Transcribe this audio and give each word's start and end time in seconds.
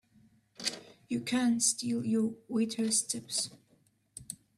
You 1.09 1.19
can't 1.19 1.61
steal 1.61 2.03
your 2.03 2.33
waiters' 2.47 3.03
tips! 3.03 3.51